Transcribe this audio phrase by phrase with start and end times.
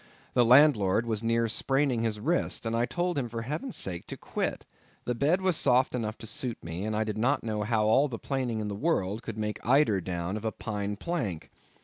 [0.33, 4.17] The landlord was near spraining his wrist, and I told him for heaven's sake to
[4.17, 8.07] quit—the bed was soft enough to suit me, and I did not know how all
[8.07, 11.51] the planing in the world could make eider down of a pine plank.